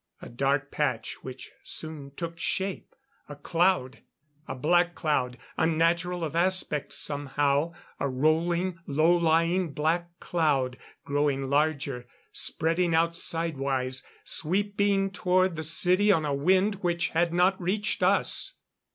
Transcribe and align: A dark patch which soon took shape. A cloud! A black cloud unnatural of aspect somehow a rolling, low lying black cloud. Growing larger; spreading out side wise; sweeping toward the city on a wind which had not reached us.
A 0.19 0.29
dark 0.29 0.71
patch 0.71 1.17
which 1.21 1.51
soon 1.63 2.09
took 2.17 2.39
shape. 2.39 2.95
A 3.29 3.35
cloud! 3.35 3.99
A 4.47 4.55
black 4.55 4.95
cloud 4.95 5.37
unnatural 5.57 6.23
of 6.23 6.35
aspect 6.35 6.91
somehow 6.91 7.73
a 7.99 8.09
rolling, 8.09 8.79
low 8.87 9.15
lying 9.15 9.73
black 9.73 10.19
cloud. 10.19 10.79
Growing 11.05 11.51
larger; 11.51 12.07
spreading 12.31 12.95
out 12.95 13.15
side 13.15 13.57
wise; 13.57 14.01
sweeping 14.23 15.11
toward 15.11 15.55
the 15.55 15.63
city 15.63 16.11
on 16.11 16.25
a 16.25 16.33
wind 16.33 16.77
which 16.81 17.09
had 17.09 17.31
not 17.31 17.61
reached 17.61 18.01
us. 18.01 18.55